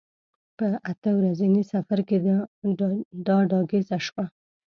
[0.57, 2.17] په اته ورځني سفر کې
[3.27, 4.25] دا ډاګیزه شوه.